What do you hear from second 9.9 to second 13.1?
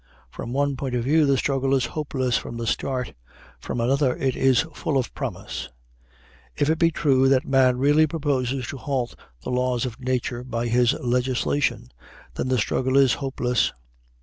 nature by his legislation, then the struggle